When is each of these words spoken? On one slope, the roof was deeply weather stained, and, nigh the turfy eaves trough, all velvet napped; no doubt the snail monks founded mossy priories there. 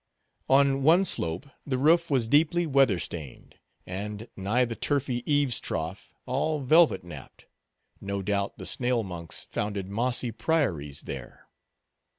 On 0.49 0.81
one 0.81 1.05
slope, 1.05 1.47
the 1.63 1.77
roof 1.77 2.09
was 2.09 2.27
deeply 2.27 2.65
weather 2.65 2.97
stained, 2.97 3.59
and, 3.85 4.27
nigh 4.35 4.65
the 4.65 4.75
turfy 4.75 5.21
eaves 5.31 5.59
trough, 5.59 6.11
all 6.25 6.59
velvet 6.61 7.03
napped; 7.03 7.45
no 7.99 8.23
doubt 8.23 8.57
the 8.57 8.65
snail 8.65 9.03
monks 9.03 9.45
founded 9.51 9.87
mossy 9.89 10.31
priories 10.31 11.01
there. 11.03 11.47